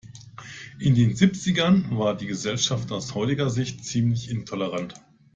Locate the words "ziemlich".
3.85-4.31